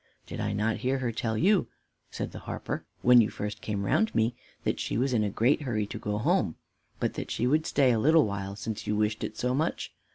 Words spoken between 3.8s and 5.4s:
round me, that she was in a